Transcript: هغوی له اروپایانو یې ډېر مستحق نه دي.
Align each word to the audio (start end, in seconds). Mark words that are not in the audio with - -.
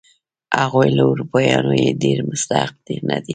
هغوی 0.61 0.89
له 0.97 1.03
اروپایانو 1.11 1.73
یې 1.83 1.89
ډېر 2.03 2.17
مستحق 2.29 2.81
نه 3.09 3.17
دي. 3.25 3.29